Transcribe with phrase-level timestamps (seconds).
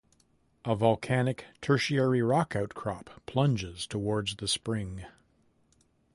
[0.65, 5.05] A volcanic Tertiary rock outcrop plunges towards the spring.